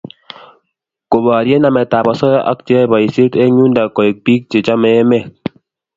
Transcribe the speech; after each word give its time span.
Koborie 1.11 1.57
nametab 1.59 2.05
osoya 2.13 2.39
ak 2.51 2.57
cheyoe 2.65 2.89
boisiet 2.91 3.33
eng 3.43 3.53
yundo 3.59 3.83
koek 3.95 4.15
bik 4.25 4.41
chechomei 4.51 4.97
emet 5.01 5.25